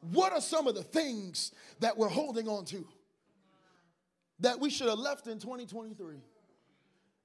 [0.00, 2.86] What are some of the things that we're holding on to
[4.40, 6.16] that we should have left in 2023?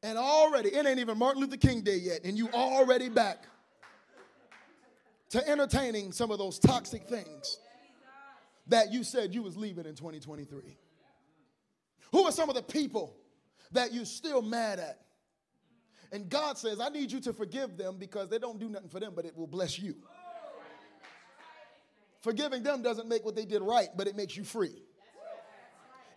[0.04, 3.46] And already, it ain't even Martin Luther King Day yet, and you already back
[5.30, 7.60] to entertaining some of those toxic things
[8.68, 10.78] that you said you was leaving in 2023.
[12.12, 13.16] Who are some of the people
[13.72, 15.00] that you're still mad at?
[16.12, 19.00] And God says, I need you to forgive them because they don't do nothing for
[19.00, 19.96] them, but it will bless you.
[22.26, 24.82] Forgiving them doesn't make what they did right, but it makes you free.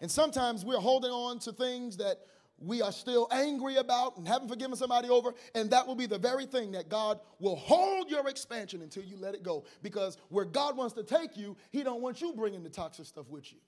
[0.00, 2.16] And sometimes we're holding on to things that
[2.58, 6.16] we are still angry about and haven't forgiven somebody over, and that will be the
[6.16, 9.66] very thing that God will hold your expansion until you let it go.
[9.82, 13.28] Because where God wants to take you, He don't want you bringing the toxic stuff
[13.28, 13.58] with you.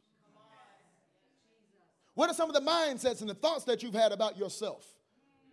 [2.14, 4.87] What are some of the mindsets and the thoughts that you've had about yourself?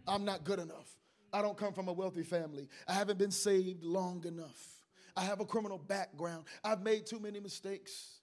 [0.07, 0.87] I'm not good enough.
[1.33, 2.69] I don't come from a wealthy family.
[2.87, 4.76] I haven't been saved long enough.
[5.17, 6.45] I have a criminal background.
[6.63, 8.19] I've made too many mistakes.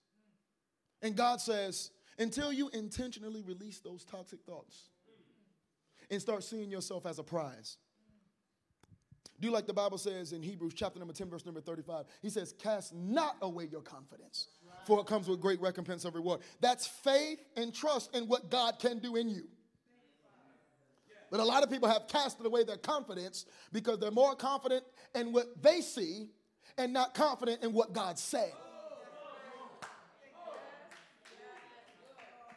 [1.03, 4.91] And God says, until you intentionally release those toxic thoughts
[6.09, 7.79] and start seeing yourself as a prize.
[9.41, 12.07] Do like the Bible says in Hebrews chapter number 10, verse number 35.
[12.23, 14.47] He says, Cast not away your confidence,
[14.87, 16.41] for it comes with great recompense of reward.
[16.61, 19.49] That's faith and trust in what God can do in you.
[21.31, 24.85] But a lot of people have casted away their confidence because they're more confident
[25.17, 26.29] in what they see
[26.79, 28.53] and not confident in what God said.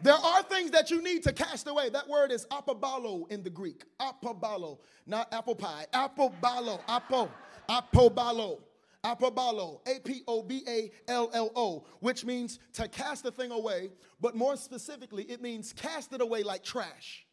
[0.01, 1.89] There are things that you need to cast away.
[1.89, 3.83] That word is apobalo in the Greek.
[3.99, 4.77] Apobalo,
[5.07, 5.85] not apple pie.
[5.91, 7.31] Apobalo, apo,
[7.67, 8.59] apobalo,
[9.03, 13.51] apobalo, A P O B A L L O, which means to cast a thing
[13.51, 13.89] away,
[14.21, 17.25] but more specifically, it means cast it away like trash.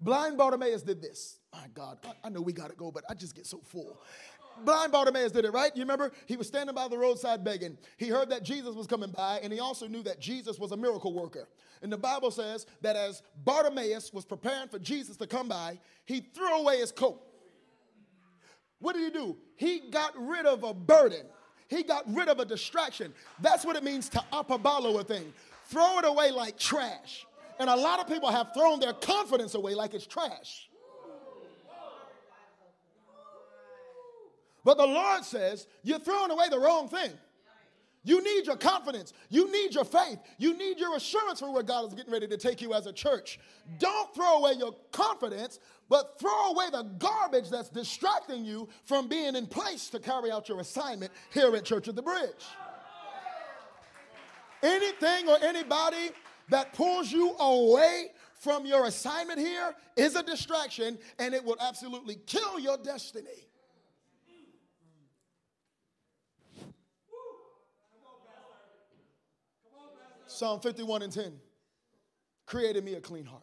[0.00, 1.38] Blind Bartimaeus did this.
[1.52, 3.98] My God, I, I know we got to go, but I just get so full.
[4.64, 5.74] Blind Bartimaeus did it, right?
[5.74, 6.12] You remember?
[6.26, 7.76] He was standing by the roadside begging.
[7.96, 10.76] He heard that Jesus was coming by, and he also knew that Jesus was a
[10.76, 11.48] miracle worker.
[11.82, 16.20] And the Bible says that as Bartimaeus was preparing for Jesus to come by, he
[16.20, 17.22] threw away his coat.
[18.78, 19.36] What did he do?
[19.56, 21.26] He got rid of a burden.
[21.68, 23.12] He got rid of a distraction.
[23.40, 25.32] That's what it means to apoballo a thing.
[25.64, 27.26] Throw it away like trash.
[27.58, 30.68] And a lot of people have thrown their confidence away like it's trash.
[34.66, 37.12] But the Lord says, You're throwing away the wrong thing.
[38.02, 39.12] You need your confidence.
[39.30, 40.18] You need your faith.
[40.38, 42.92] You need your assurance for where God is getting ready to take you as a
[42.92, 43.38] church.
[43.78, 49.36] Don't throw away your confidence, but throw away the garbage that's distracting you from being
[49.36, 52.44] in place to carry out your assignment here at Church of the Bridge.
[54.64, 56.10] Anything or anybody
[56.48, 62.16] that pulls you away from your assignment here is a distraction and it will absolutely
[62.26, 63.46] kill your destiny.
[70.26, 71.32] Psalm 51 and 10
[72.46, 73.42] created me a clean heart.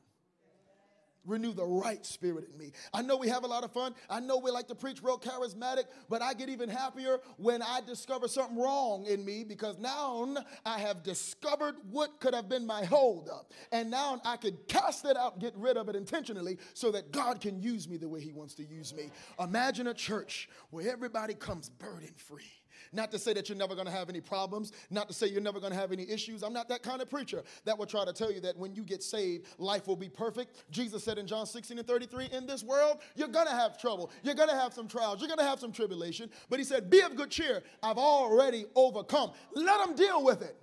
[1.26, 2.74] Renew the right spirit in me.
[2.94, 3.96] I know we have a lot of fun.
[4.10, 7.80] I know we like to preach real charismatic, but I get even happier when I
[7.80, 12.84] discover something wrong in me because now I have discovered what could have been my
[12.84, 13.54] holdup.
[13.72, 17.40] And now I could cast it out, get rid of it intentionally so that God
[17.40, 19.10] can use me the way He wants to use me.
[19.40, 22.52] Imagine a church where everybody comes burden free
[22.92, 25.42] not to say that you're never going to have any problems, not to say you're
[25.42, 26.44] never going to have any issues.
[26.44, 28.84] I'm not that kind of preacher that will try to tell you that when you
[28.84, 30.64] get saved, life will be perfect.
[30.72, 34.12] Jesus said in John 16 and 33, in this world, you're going to have trouble.
[34.24, 35.20] You're going to have some trials.
[35.20, 36.30] You're going to have some tribulation.
[36.50, 37.64] But he said, be of good cheer.
[37.82, 39.32] I've already overcome.
[39.54, 40.56] Let them deal with it.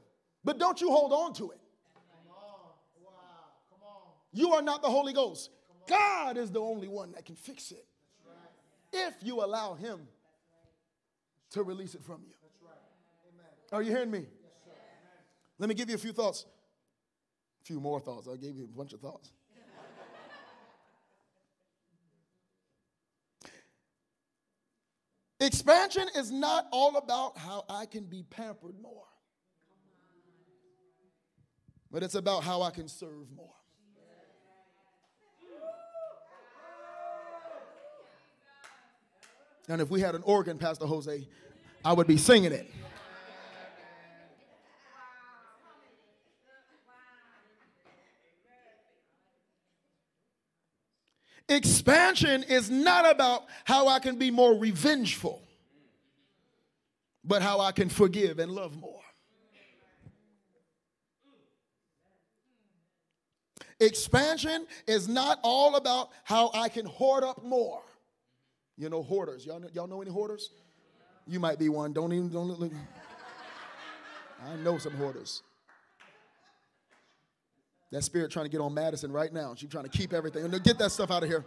[0.45, 1.61] But don't you hold on to it.
[4.33, 5.51] You are not the Holy Ghost.
[5.89, 7.85] God is the only one that can fix it.
[8.93, 10.01] If you allow Him
[11.51, 12.35] to release it from you.
[13.73, 14.27] Are you hearing me?
[15.59, 16.47] Let me give you a few thoughts.
[17.63, 18.27] A few more thoughts.
[18.27, 19.33] I gave you a bunch of thoughts.
[25.41, 29.07] Expansion is not all about how I can be pampered more,
[31.91, 33.55] but it's about how I can serve more.
[39.71, 41.29] And if we had an organ, Pastor Jose,
[41.85, 42.69] I would be singing it.
[51.49, 55.41] Expansion is not about how I can be more revengeful,
[57.25, 59.01] but how I can forgive and love more.
[63.79, 67.83] Expansion is not all about how I can hoard up more,
[68.81, 69.45] you know, hoarders.
[69.45, 70.51] Y'all know, y'all know any hoarders?
[71.27, 71.93] You might be one.
[71.93, 72.73] Don't even, don't look.
[74.43, 75.43] I know some hoarders.
[77.93, 79.55] That spirit trying to get on Madison right now.
[79.55, 80.49] She's trying to keep everything.
[80.63, 81.45] Get that stuff out of here.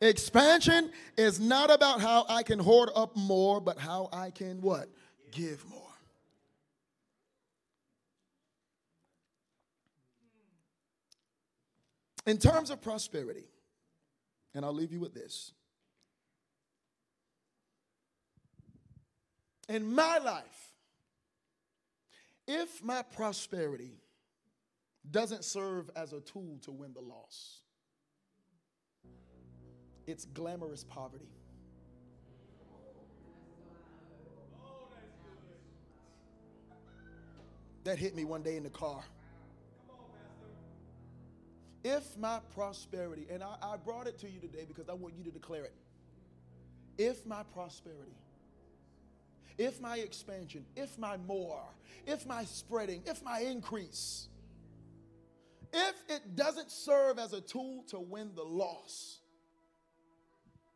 [0.00, 4.88] Expansion is not about how I can hoard up more, but how I can what?
[5.30, 5.83] Give more.
[12.26, 13.44] In terms of prosperity,
[14.54, 15.52] and I'll leave you with this.
[19.68, 20.72] In my life,
[22.46, 24.00] if my prosperity
[25.10, 27.60] doesn't serve as a tool to win the loss,
[30.06, 31.30] it's glamorous poverty.
[37.84, 39.04] That hit me one day in the car
[41.84, 45.22] if my prosperity, and I, I brought it to you today because I want you
[45.24, 45.74] to declare it.
[46.96, 48.16] If my prosperity,
[49.58, 51.62] if my expansion, if my more,
[52.06, 54.28] if my spreading, if my increase,
[55.72, 59.18] if it doesn't serve as a tool to win the loss,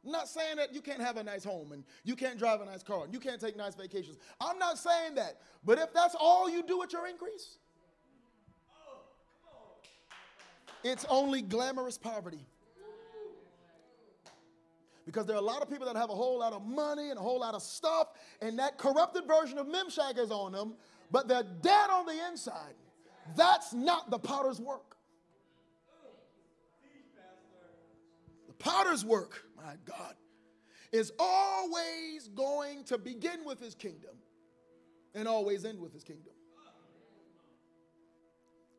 [0.04, 2.66] I'm not saying that you can't have a nice home and you can't drive a
[2.66, 4.18] nice car and you can't take nice vacations.
[4.40, 5.40] I'm not saying that.
[5.64, 7.58] But if that's all you do with your increase,
[10.88, 12.46] It's only glamorous poverty.
[15.04, 17.18] Because there are a lot of people that have a whole lot of money and
[17.18, 18.08] a whole lot of stuff,
[18.40, 20.74] and that corrupted version of Mimshak is on them,
[21.10, 22.74] but they're dead on the inside,
[23.36, 24.96] that's not the potter's work.
[28.46, 30.14] The potter's work, my God,
[30.90, 34.16] is always going to begin with his kingdom
[35.14, 36.32] and always end with his kingdom.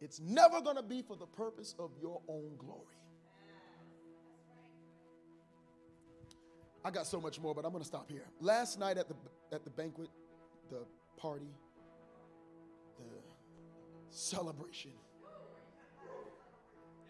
[0.01, 2.95] It's never going to be for the purpose of your own glory.
[6.83, 8.25] I got so much more, but I'm going to stop here.
[8.39, 9.15] Last night at the
[9.51, 10.09] at the banquet,
[10.69, 10.85] the
[11.17, 11.51] party,
[12.97, 13.05] the
[14.09, 14.91] celebration,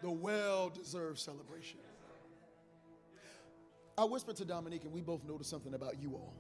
[0.02, 1.80] the well-deserved celebration.
[3.98, 6.34] I whispered to Dominique, and we both noticed something about you all.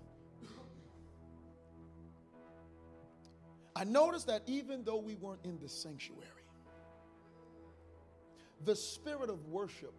[3.75, 6.23] I noticed that even though we weren't in the sanctuary,
[8.65, 9.93] the spirit of worship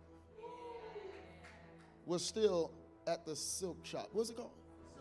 [2.07, 2.71] was still
[3.07, 4.09] at the silk shop.
[4.13, 4.51] What's it called?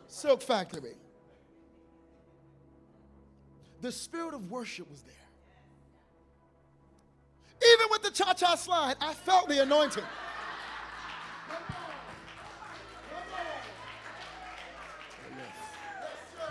[0.08, 0.96] Silk factory.
[3.82, 5.14] The spirit of worship was there.
[7.74, 10.04] Even with the cha cha slide, I felt the anointing.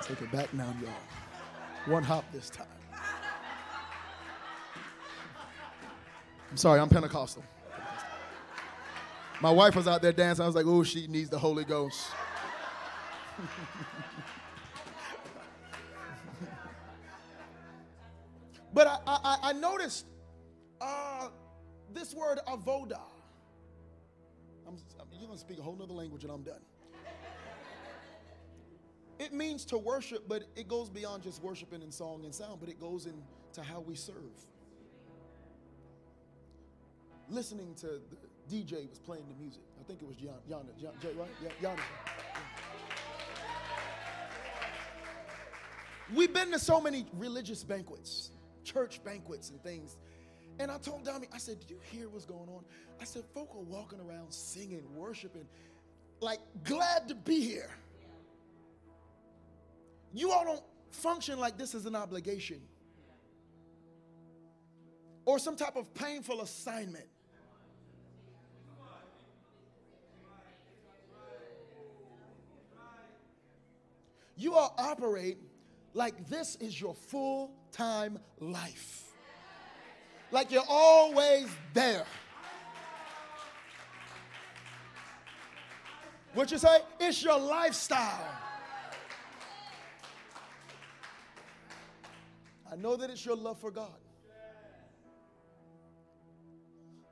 [0.02, 1.92] Take it back now, y'all.
[1.92, 2.66] One hop this time.
[6.50, 7.44] I'm sorry, I'm Pentecostal.
[9.40, 10.42] My wife was out there dancing.
[10.42, 12.08] I was like, oh, she needs the Holy Ghost.
[18.74, 20.06] but I, I, I noticed
[20.80, 21.28] uh,
[21.92, 23.00] this word avoda.
[24.66, 24.76] I'm,
[25.12, 26.62] you're going to speak a whole other language and I'm done.
[29.18, 32.68] It means to worship, but it goes beyond just worshiping in song and sound, but
[32.68, 34.14] it goes into how we serve.
[37.30, 39.62] Listening to the DJ was playing the music.
[39.78, 41.28] I think it was Gian, Giannis, Gian, Jay, right?
[41.42, 41.80] Yeah, Giannis.
[46.14, 48.30] We've been to so many religious banquets,
[48.64, 49.98] church banquets and things.
[50.58, 52.64] And I told Dommy, I said, Do you hear what's going on?
[53.00, 55.46] I said, folk are walking around singing, worshiping,
[56.20, 57.70] like glad to be here.
[60.12, 62.60] You all don't function like this is an obligation
[65.26, 67.06] or some type of painful assignment.
[74.38, 75.36] You all operate
[75.94, 79.02] like this is your full time life.
[80.30, 82.04] Like you're always there.
[86.34, 86.78] What you say?
[87.00, 88.28] It's your lifestyle.
[92.70, 93.98] I know that it's your love for God.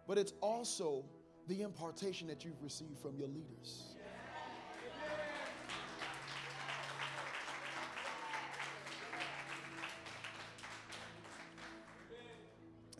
[0.06, 1.04] But it's also
[1.48, 3.95] the impartation that you've received from your leaders.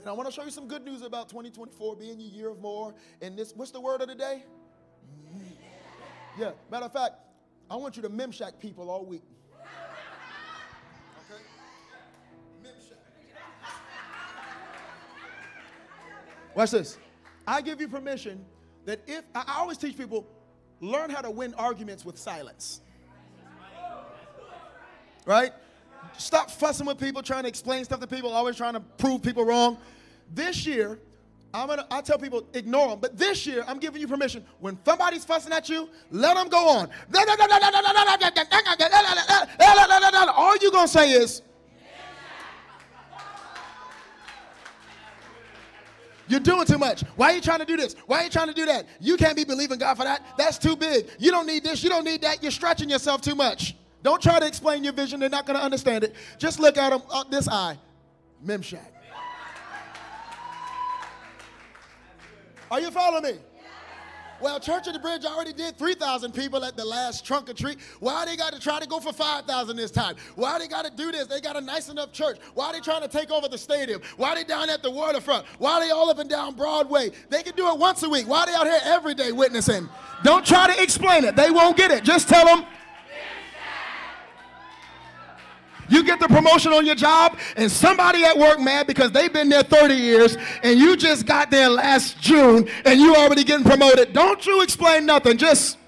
[0.07, 2.61] And I want to show you some good news about 2024 being your year of
[2.61, 2.94] more.
[3.20, 4.44] And this, what's the word of the day?
[6.38, 7.14] Yeah, matter of fact,
[7.68, 9.24] I want you to mimshak people all week.
[11.28, 11.42] Okay?
[12.62, 12.98] Mimshak.
[16.54, 16.98] Watch this.
[17.44, 18.44] I give you permission
[18.84, 20.24] that if, I always teach people,
[20.80, 22.80] learn how to win arguments with silence.
[25.24, 25.52] Right?
[26.16, 29.44] Stop fussing with people, trying to explain stuff to people, always trying to prove people
[29.44, 29.78] wrong.
[30.34, 30.98] This year,
[31.54, 34.44] I'm gonna I tell people ignore them, but this year I'm giving you permission.
[34.61, 36.90] When somebody's fussing at you, let them go on.
[40.36, 41.42] All you gonna say is
[46.28, 47.02] You're doing too much.
[47.14, 47.94] Why are you trying to do this?
[48.07, 48.86] Why are you trying to do that?
[49.00, 50.22] You can't be believing God for that.
[50.36, 51.09] That's too big.
[51.18, 51.82] You don't need this.
[51.84, 52.42] You don't need that.
[52.42, 53.76] You're stretching yourself too much.
[54.07, 55.18] Don't try to explain your vision.
[55.18, 56.14] They're not going to understand it.
[56.38, 57.76] Just look at them uh, this eye.
[58.40, 58.86] Mimshak.
[62.70, 63.38] Are you following me?
[64.40, 67.80] Well, Church of the Bridge already did 3,000 people at the last trunk or treat.
[67.98, 70.14] Why they got to try to go for 5,000 this time?
[70.36, 71.26] Why they got to do this?
[71.26, 72.38] They got a nice enough church.
[72.54, 74.02] Why they trying to take over the stadium?
[74.18, 75.46] Why they down at the waterfront?
[75.59, 77.11] Why they all up and down Broadway?
[77.28, 78.28] They can do it once a week.
[78.28, 79.88] Why they out here every day witnessing?
[80.22, 81.34] Don't try to explain it.
[81.34, 82.04] They won't get it.
[82.04, 82.66] Just tell them
[85.89, 89.49] You get the promotion on your job, and somebody at work mad because they've been
[89.49, 94.12] there 30 years, and you just got there last June, and you already getting promoted.
[94.12, 95.37] Don't you explain nothing.
[95.37, 95.78] Just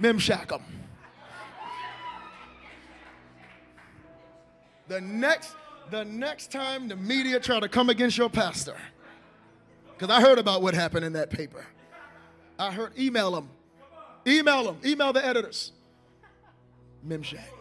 [0.00, 0.62] mimshak them.
[4.88, 5.54] The next,
[5.90, 8.76] the next time the media try to come against your pastor,
[9.96, 11.66] because I heard about what happened in that paper.
[12.58, 13.50] I heard, email them.
[14.26, 14.78] Email them.
[14.84, 15.72] Email the editors.
[17.06, 17.57] Mimshak.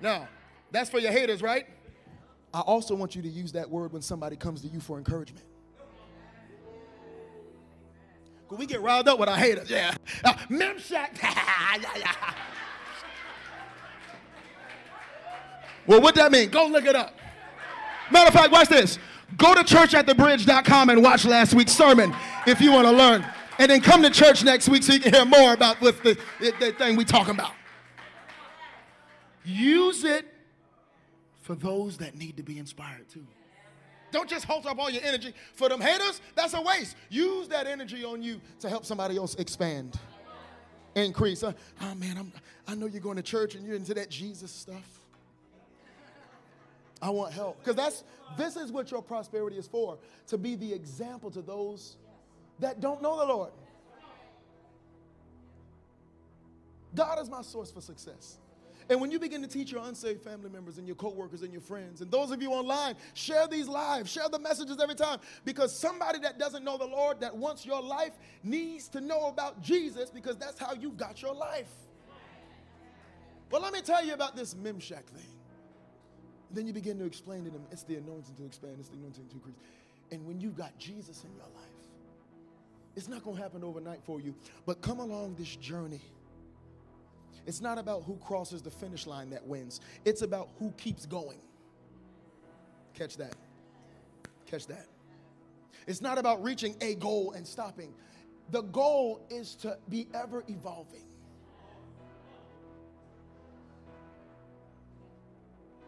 [0.00, 0.28] Now,
[0.70, 1.66] that's for your haters, right?
[2.52, 5.44] I also want you to use that word when somebody comes to you for encouragement.
[8.48, 9.68] Cause we get riled up with our haters.
[9.68, 9.94] Yeah.
[10.24, 11.18] Uh, Mimshak.
[15.86, 16.50] Well, what does that mean?
[16.50, 17.14] Go look it up.
[18.10, 18.98] Matter of fact, watch this.
[19.36, 22.14] Go to churchatthebridge.com and watch last week's sermon
[22.46, 23.24] if you want to learn.
[23.58, 26.18] And then come to church next week so you can hear more about what the,
[26.40, 27.52] the, the thing we talking about.
[29.46, 30.26] Use it
[31.42, 33.24] for those that need to be inspired too.
[34.10, 36.20] Don't just hold up all your energy for them haters.
[36.34, 36.96] That's a waste.
[37.10, 39.98] Use that energy on you to help somebody else expand,
[40.96, 41.44] increase.
[41.44, 42.32] Uh, oh man, I'm,
[42.66, 45.00] I know you're going to church and you're into that Jesus stuff.
[47.00, 48.02] I want help because that's
[48.36, 51.96] this is what your prosperity is for to be the example to those
[52.58, 53.52] that don't know the Lord.
[56.96, 58.38] God is my source for success.
[58.88, 61.60] And when you begin to teach your unsaved family members and your coworkers and your
[61.60, 65.18] friends, and those of you online, share these lives, share the messages every time.
[65.44, 68.12] Because somebody that doesn't know the Lord, that wants your life,
[68.44, 71.70] needs to know about Jesus because that's how you got your life.
[73.50, 75.36] But let me tell you about this Mimshak thing.
[76.52, 79.26] Then you begin to explain to them it's the anointing to expand, it's the anointing
[79.28, 79.56] to increase.
[80.12, 81.66] And when you've got Jesus in your life,
[82.94, 84.34] it's not going to happen overnight for you,
[84.64, 86.00] but come along this journey
[87.46, 91.38] it's not about who crosses the finish line that wins, it's about who keeps going.
[92.94, 93.34] Catch that.
[94.46, 94.86] Catch that.
[95.86, 97.94] It's not about reaching a goal and stopping.
[98.50, 101.04] The goal is to be ever evolving.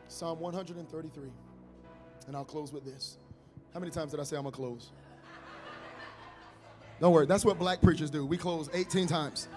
[0.09, 1.29] Psalm 133.
[2.27, 3.19] And I'll close with this.
[3.73, 4.91] How many times did I say I'm going to close?
[7.01, 8.27] Don't worry, that's what black preachers do.
[8.27, 9.49] We close 18 times.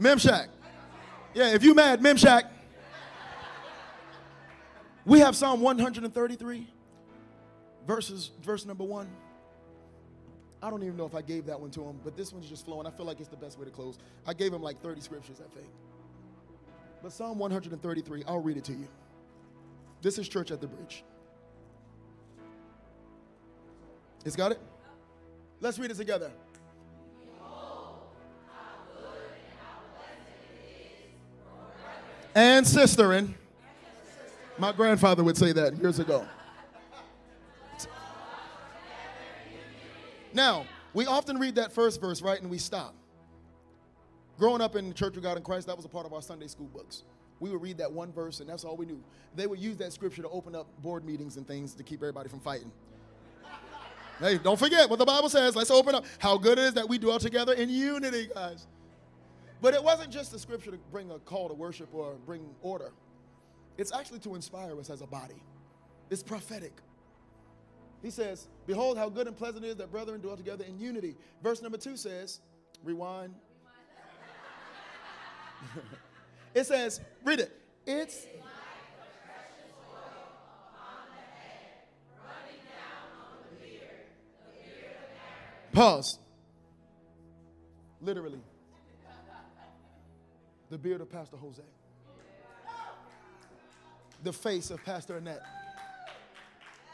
[0.00, 0.48] Mimshak.
[1.34, 2.44] Yeah, if you mad, Mimshak.
[5.04, 6.66] We have Psalm 133,
[7.86, 9.08] verses, verse number one.
[10.62, 12.66] I don't even know if I gave that one to him, but this one's just
[12.66, 12.86] flowing.
[12.86, 13.98] I feel like it's the best way to close.
[14.26, 15.70] I gave him like 30 scriptures, I think.
[17.02, 18.88] But Psalm 133, I'll read it to you.
[20.02, 21.02] This is Church at the Bridge.
[24.24, 24.60] It's got it?
[25.60, 26.30] Let's read it together.
[32.34, 33.12] And sister.
[33.12, 33.34] And
[34.58, 36.26] my grandfather would say that years ago.
[40.32, 40.64] Now,
[40.94, 42.94] we often read that first verse, right, and we stop.
[44.38, 46.22] Growing up in the Church of God in Christ, that was a part of our
[46.22, 47.02] Sunday school books.
[47.40, 49.02] We would read that one verse, and that's all we knew.
[49.34, 52.28] They would use that scripture to open up board meetings and things to keep everybody
[52.28, 52.70] from fighting.
[54.18, 55.56] hey, don't forget what the Bible says.
[55.56, 58.66] Let's open up how good it is that we dwell together in unity, guys.
[59.60, 62.92] But it wasn't just the scripture to bring a call to worship or bring order.
[63.76, 65.42] It's actually to inspire us as a body.
[66.08, 66.72] It's prophetic.
[68.02, 71.14] He says, Behold, how good and pleasant it is that brethren dwell together in unity.
[71.42, 72.40] Verse number two says,
[72.82, 73.34] Rewind.
[76.54, 77.52] it says, Read it.
[77.86, 78.26] It's.
[85.72, 86.18] Pause.
[88.00, 88.40] Literally
[90.70, 91.62] the beard of Pastor Jose,
[94.22, 95.42] the face of Pastor Annette.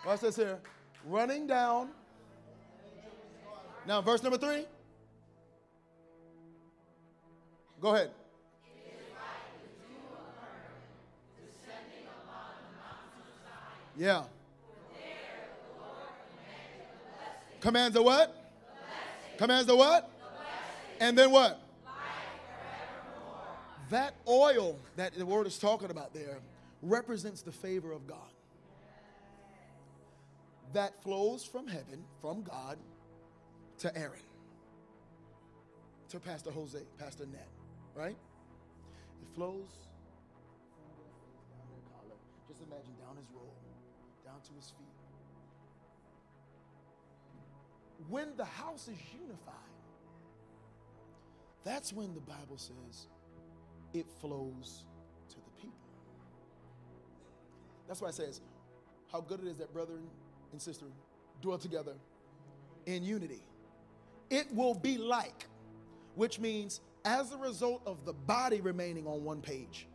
[0.04, 0.58] Watch this here.
[1.04, 1.90] Running down.
[3.86, 4.64] Now, verse number three.
[7.80, 8.10] Go ahead.
[13.96, 14.24] Yeah.
[17.60, 18.34] Commands the what?
[19.38, 20.10] Commands the what?
[21.00, 21.65] And then what?
[23.90, 26.38] That oil that the word is talking about there
[26.82, 28.18] represents the favor of God
[30.72, 32.76] that flows from heaven, from God,
[33.78, 34.20] to Aaron,
[36.08, 37.48] to Pastor Jose, Pastor Nat,
[37.94, 38.16] right?
[39.22, 39.70] It flows.
[42.48, 43.44] Just imagine down his robe,
[44.24, 44.86] down to his feet.
[48.08, 49.54] When the house is unified,
[51.64, 53.06] that's when the Bible says
[53.94, 54.84] it flows
[55.30, 55.76] to the people.
[57.88, 58.40] That's why it says,
[59.12, 59.98] how good it is that brother
[60.52, 60.86] and sister
[61.42, 61.94] dwell together
[62.86, 63.42] in unity.
[64.30, 65.46] It will be like,
[66.16, 69.86] which means as a result of the body remaining on one page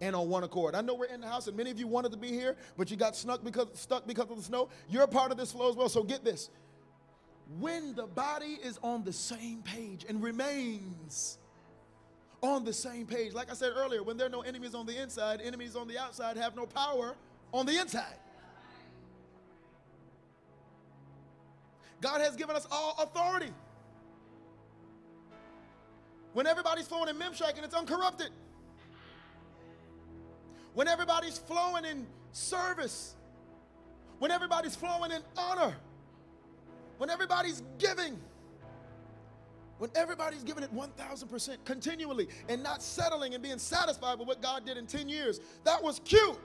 [0.00, 0.74] and on one accord.
[0.74, 2.90] I know we're in the house and many of you wanted to be here, but
[2.90, 4.68] you got stuck because, stuck because of the snow.
[4.88, 5.88] You're a part of this flow as well.
[5.88, 6.50] So get this.
[7.58, 11.38] when the body is on the same page and remains
[12.42, 13.32] on the same page.
[13.32, 15.98] Like I said earlier, when there are no enemies on the inside, enemies on the
[15.98, 17.14] outside have no power
[17.52, 18.16] on the inside.
[22.00, 23.52] God has given us all authority.
[26.34, 28.28] When everybody's flowing in Mimshak and it's uncorrupted.
[30.74, 33.14] When everybody's flowing in service.
[34.18, 35.74] When everybody's flowing in honor.
[36.98, 38.18] When everybody's giving.
[39.78, 44.64] When everybody's giving it 1,000% continually and not settling and being satisfied with what God
[44.64, 45.40] did in 10 years.
[45.64, 46.38] That was cute.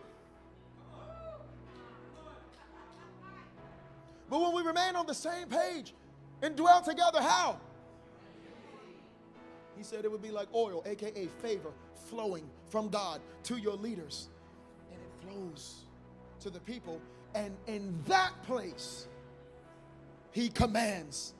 [4.29, 5.93] But when we remain on the same page
[6.41, 7.59] and dwell together, how?
[9.77, 11.71] He said it would be like oil, aka favor,
[12.09, 14.29] flowing from God to your leaders.
[14.91, 15.85] And it flows
[16.41, 17.01] to the people.
[17.33, 19.07] And in that place,
[20.31, 21.33] He commands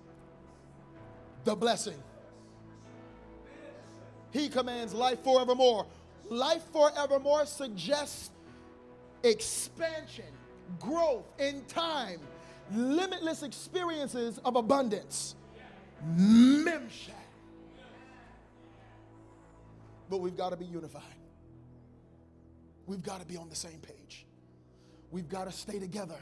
[1.43, 2.01] the blessing.
[4.31, 5.85] He commands life forevermore.
[6.29, 8.31] Life forevermore suggests
[9.23, 10.25] expansion,
[10.79, 12.19] growth in time,
[12.73, 15.35] limitless experiences of abundance.
[16.15, 17.11] Mimshak.
[20.09, 21.03] But we've got to be unified.
[22.87, 24.25] We've got to be on the same page.
[25.11, 26.19] We've got to stay together.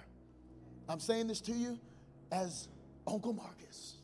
[0.87, 1.79] I'm saying this to you
[2.31, 2.67] as
[3.07, 3.98] Uncle Marcus.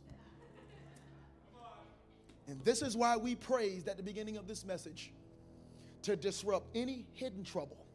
[2.48, 5.12] And this is why we praised at the beginning of this message
[6.04, 7.86] to disrupt any hidden trouble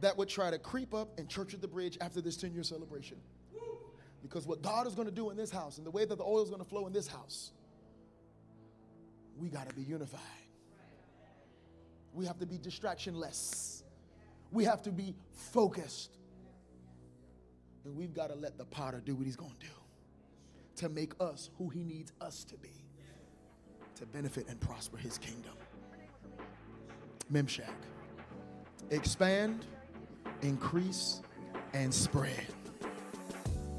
[0.00, 2.62] that would try to creep up in Church of the Bridge after this 10 year
[2.62, 3.18] celebration.
[4.22, 6.24] Because what God is going to do in this house and the way that the
[6.24, 7.52] oil is going to flow in this house,
[9.36, 10.20] we got to be unified.
[12.14, 13.82] We have to be distractionless.
[14.50, 16.16] We have to be focused.
[17.84, 19.72] And we've got to let the potter do what he's going to do
[20.76, 22.87] to make us who he needs us to be
[23.98, 25.52] to benefit and prosper his kingdom.
[27.32, 27.64] Mimshak.
[28.90, 29.64] Expand,
[30.42, 31.20] increase,
[31.74, 32.46] and spread.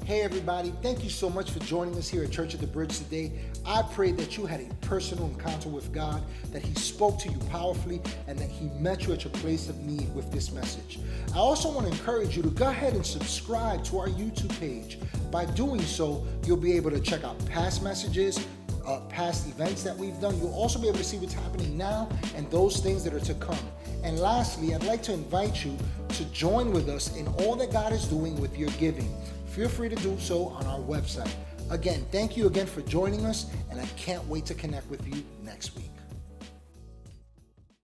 [0.04, 2.98] Hey, everybody, thank you so much for joining us here at Church of the Bridge
[2.98, 3.32] today.
[3.64, 7.38] I pray that you had a personal encounter with God, that He spoke to you
[7.50, 10.98] powerfully, and that He met you at your place of need with this message.
[11.32, 14.98] I also want to encourage you to go ahead and subscribe to our YouTube page.
[15.30, 18.44] By doing so, you'll be able to check out past messages,
[18.90, 20.36] uh, past events that we've done.
[20.38, 23.34] You'll also be able to see what's happening now and those things that are to
[23.34, 23.58] come.
[24.02, 25.76] And lastly, I'd like to invite you
[26.08, 29.14] to join with us in all that God is doing with your giving.
[29.46, 31.32] Feel free to do so on our website.
[31.70, 35.22] Again, thank you again for joining us, and I can't wait to connect with you
[35.44, 35.99] next week.